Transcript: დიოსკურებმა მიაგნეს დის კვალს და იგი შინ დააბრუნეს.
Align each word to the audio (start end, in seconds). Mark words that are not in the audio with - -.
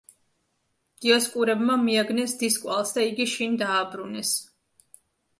დიოსკურებმა 1.05 1.75
მიაგნეს 1.81 2.33
დის 2.39 2.57
კვალს 2.63 2.93
და 2.95 3.03
იგი 3.09 3.27
შინ 3.33 3.59
დააბრუნეს. 3.63 4.33